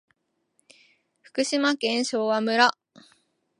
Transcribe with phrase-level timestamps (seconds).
[1.21, 2.71] 福島県昭和村